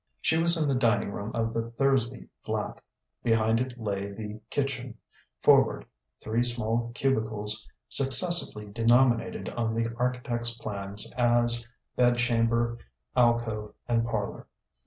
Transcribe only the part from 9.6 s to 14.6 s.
the architect's plans as "bedchamber," "alcove," and "parlour."